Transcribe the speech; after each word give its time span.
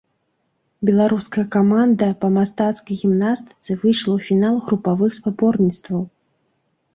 Беларуская 0.89 1.43
каманда 1.55 2.07
па 2.25 2.29
мастацкай 2.37 2.97
гімнастыцы 3.03 3.77
выйшла 3.85 4.11
ў 4.17 4.25
фінал 4.31 4.55
групавых 4.71 5.11
спаборніцтваў. 5.21 6.01